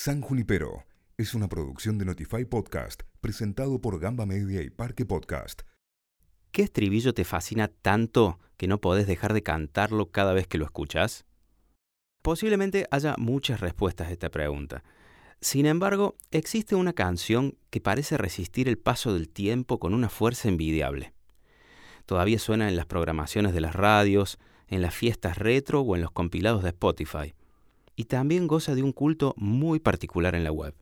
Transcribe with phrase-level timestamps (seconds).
[0.00, 0.84] San Junipero
[1.16, 5.62] es una producción de Notify Podcast presentado por Gamba Media y Parque Podcast.
[6.52, 10.64] ¿Qué estribillo te fascina tanto que no podés dejar de cantarlo cada vez que lo
[10.64, 11.26] escuchas?
[12.22, 14.84] Posiblemente haya muchas respuestas a esta pregunta.
[15.40, 20.48] Sin embargo, existe una canción que parece resistir el paso del tiempo con una fuerza
[20.48, 21.12] envidiable.
[22.06, 24.38] Todavía suena en las programaciones de las radios,
[24.68, 27.34] en las fiestas retro o en los compilados de Spotify.
[27.98, 30.72] Y también goza de un culto muy particular en la web.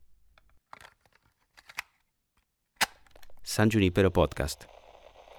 [3.41, 4.65] San Junipero Podcast.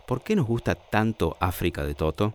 [0.08, 2.34] ¿Por qué nos gusta tanto África de Toto?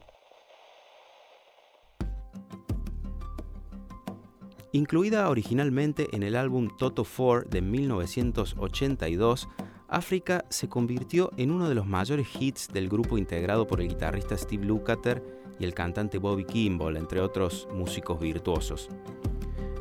[4.71, 9.49] Incluida originalmente en el álbum Toto 4 de 1982,
[9.89, 14.38] África se convirtió en uno de los mayores hits del grupo integrado por el guitarrista
[14.38, 15.21] Steve Lukather
[15.59, 18.88] y el cantante Bobby Kimball, entre otros músicos virtuosos.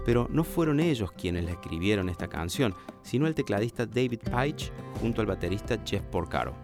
[0.04, 5.20] Pero no fueron ellos quienes le escribieron esta canción, sino el tecladista David Paich junto
[5.20, 6.54] al baterista Jeff Porcaro.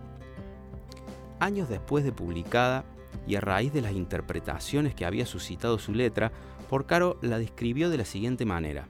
[1.41, 2.85] Años después de publicada,
[3.27, 6.33] y a raíz de las interpretaciones que había suscitado su letra,
[6.69, 8.89] Porcaro la describió de la siguiente manera.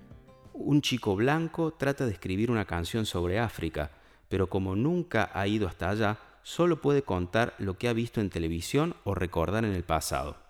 [0.55, 3.91] Un chico blanco trata de escribir una canción sobre África,
[4.29, 8.31] pero como nunca ha ido hasta allá, solo puede contar lo que ha visto en
[8.31, 10.48] televisión o recordar en el pasado.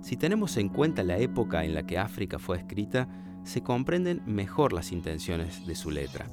[0.00, 3.08] Si tenemos en cuenta la época en la que África fue escrita,
[3.44, 6.26] se comprenden mejor las intenciones de su letra.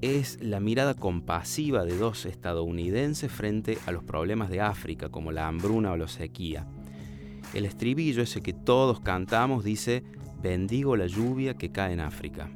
[0.00, 5.46] Es la mirada compasiva de dos estadounidenses frente a los problemas de África, como la
[5.46, 6.66] hambruna o la sequía.
[7.54, 10.02] El estribillo, ese que todos cantamos, dice,
[10.42, 12.50] bendigo la lluvia que cae en África.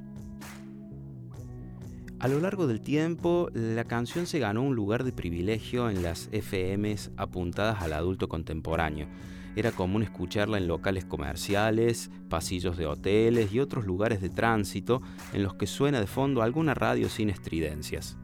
[2.25, 6.31] A lo largo del tiempo, la canción se ganó un lugar de privilegio en las
[6.33, 9.09] FMs apuntadas al adulto contemporáneo.
[9.57, 15.03] Era común escucharla en locales comerciales, pasillos de hoteles y otros lugares de tránsito
[15.35, 18.17] en los que suena de fondo alguna radio sin estridencias.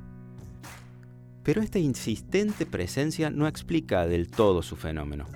[1.43, 5.27] Pero esta insistente presencia no explica del todo su fenómeno.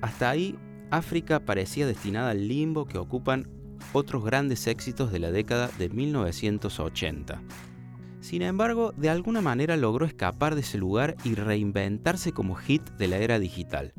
[0.00, 0.58] Hasta ahí,
[0.90, 3.46] África parecía destinada al limbo que ocupan
[3.92, 7.40] otros grandes éxitos de la década de 1980.
[8.24, 13.06] Sin embargo, de alguna manera logró escapar de ese lugar y reinventarse como hit de
[13.06, 13.92] la era digital.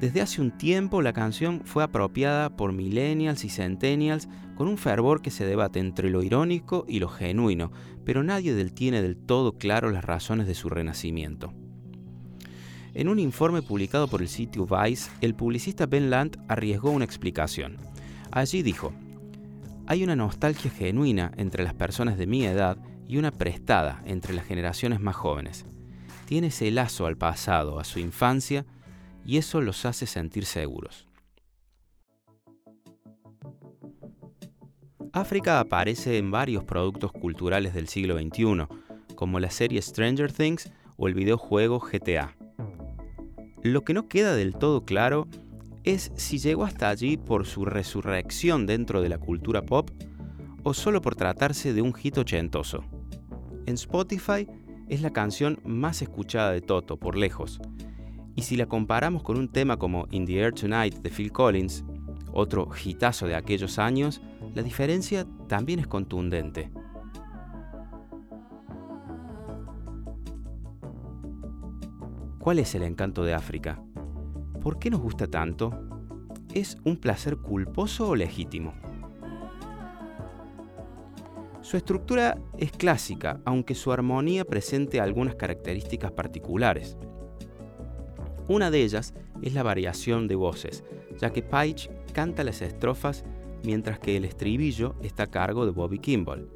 [0.00, 5.20] Desde hace un tiempo la canción fue apropiada por millennials y centennials con un fervor
[5.20, 7.70] que se debate entre lo irónico y lo genuino,
[8.02, 11.52] pero nadie del tiene del todo claro las razones de su renacimiento.
[12.94, 17.76] En un informe publicado por el sitio Vice, el publicista Ben Land arriesgó una explicación.
[18.32, 18.94] Allí dijo,
[19.86, 22.78] hay una nostalgia genuina entre las personas de mi edad
[23.10, 25.64] y una prestada entre las generaciones más jóvenes.
[26.26, 28.64] Tiene ese lazo al pasado, a su infancia,
[29.26, 31.08] y eso los hace sentir seguros.
[35.12, 38.68] África aparece en varios productos culturales del siglo XXI,
[39.16, 42.36] como la serie Stranger Things o el videojuego GTA.
[43.64, 45.26] Lo que no queda del todo claro
[45.82, 49.90] es si llegó hasta allí por su resurrección dentro de la cultura pop
[50.62, 52.84] o solo por tratarse de un hit ochentoso.
[53.70, 54.48] En Spotify
[54.88, 57.60] es la canción más escuchada de Toto, por lejos.
[58.34, 61.84] Y si la comparamos con un tema como In the Air Tonight de Phil Collins,
[62.32, 64.20] otro hitazo de aquellos años,
[64.56, 66.72] la diferencia también es contundente.
[72.40, 73.80] ¿Cuál es el encanto de África?
[74.60, 75.70] ¿Por qué nos gusta tanto?
[76.52, 78.74] ¿Es un placer culposo o legítimo?
[81.70, 86.96] Su estructura es clásica, aunque su armonía presente algunas características particulares.
[88.48, 90.82] Una de ellas es la variación de voces,
[91.20, 93.24] ya que Paich canta las estrofas
[93.62, 96.50] mientras que el estribillo está a cargo de Bobby Kimball.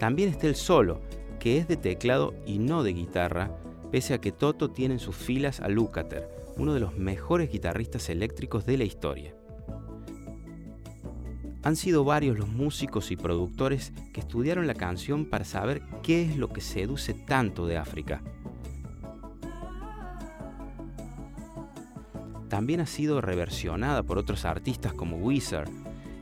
[0.00, 1.00] También está el solo,
[1.38, 3.56] que es de teclado y no de guitarra,
[3.92, 8.10] pese a que Toto tiene en sus filas a Lukather, uno de los mejores guitarristas
[8.10, 9.32] eléctricos de la historia.
[11.62, 16.36] Han sido varios los músicos y productores que estudiaron la canción para saber qué es
[16.36, 18.22] lo que seduce tanto de África.
[22.48, 25.68] También ha sido reversionada por otros artistas como Wizard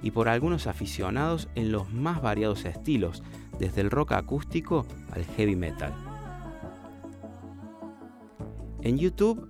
[0.02, 3.22] y por algunos aficionados en los más variados estilos,
[3.58, 5.92] desde el rock acústico al heavy metal.
[8.82, 9.48] En YouTube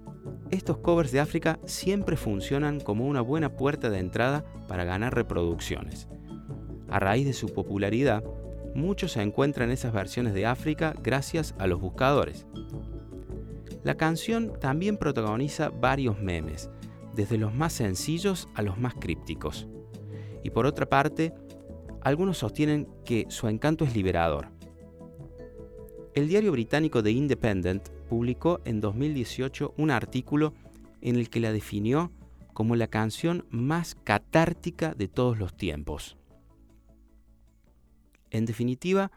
[0.50, 6.08] estos covers de África siempre funcionan como una buena puerta de entrada para ganar reproducciones.
[6.88, 8.24] A raíz de su popularidad,
[8.74, 12.46] muchos se encuentran esas versiones de África gracias a los buscadores.
[13.84, 16.70] La canción también protagoniza varios memes,
[17.14, 19.68] desde los más sencillos a los más crípticos.
[20.42, 21.34] Y por otra parte,
[22.00, 24.57] algunos sostienen que su encanto es liberador.
[26.18, 30.52] El diario británico The Independent publicó en 2018 un artículo
[31.00, 32.10] en el que la definió
[32.54, 36.16] como la canción más catártica de todos los tiempos.
[38.30, 39.12] En definitiva,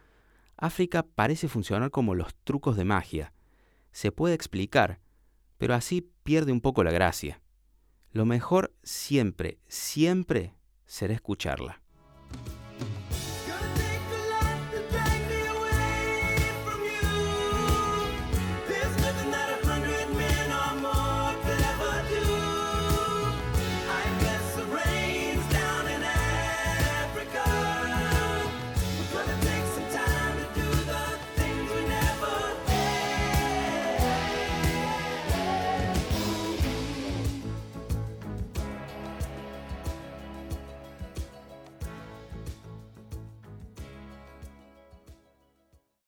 [0.58, 3.34] África parece funcionar como los trucos de magia.
[3.92, 5.00] Se puede explicar,
[5.58, 7.42] pero así pierde un poco la gracia.
[8.12, 10.54] Lo mejor siempre, siempre
[10.86, 11.82] será escucharla.